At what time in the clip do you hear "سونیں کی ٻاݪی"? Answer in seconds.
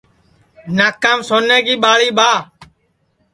1.27-2.09